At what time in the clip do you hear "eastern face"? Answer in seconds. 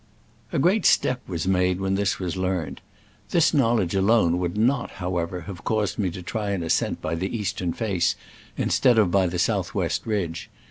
7.37-8.15